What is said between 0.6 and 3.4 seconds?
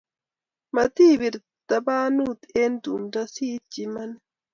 Matipir tabanut eng' tumdo